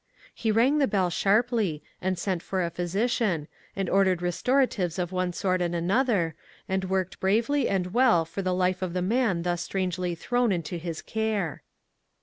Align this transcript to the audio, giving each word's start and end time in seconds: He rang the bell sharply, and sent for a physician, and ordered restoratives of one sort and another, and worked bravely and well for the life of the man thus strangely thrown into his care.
He 0.33 0.51
rang 0.51 0.79
the 0.79 0.87
bell 0.87 1.11
sharply, 1.11 1.83
and 2.01 2.17
sent 2.17 2.41
for 2.41 2.63
a 2.65 2.71
physician, 2.71 3.47
and 3.75 3.87
ordered 3.87 4.19
restoratives 4.19 4.97
of 4.97 5.11
one 5.11 5.31
sort 5.31 5.61
and 5.61 5.75
another, 5.75 6.33
and 6.67 6.85
worked 6.85 7.19
bravely 7.19 7.69
and 7.69 7.93
well 7.93 8.25
for 8.25 8.41
the 8.41 8.51
life 8.55 8.81
of 8.81 8.93
the 8.93 9.03
man 9.03 9.43
thus 9.43 9.61
strangely 9.61 10.15
thrown 10.15 10.51
into 10.51 10.77
his 10.77 11.03
care. 11.03 11.61